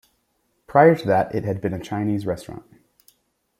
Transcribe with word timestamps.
Prior 0.65 0.95
to 0.95 1.05
that 1.09 1.35
it 1.35 1.43
had 1.43 1.61
been 1.61 1.75
a 1.75 1.79
Chinese 1.79 2.25
restaurant. 2.25 2.63